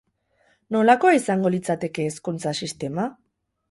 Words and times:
Nolakoa 0.75 1.13
izango 1.19 1.53
litzateke 1.59 2.09
hezkuntza 2.11 2.59
sistema? 2.65 3.11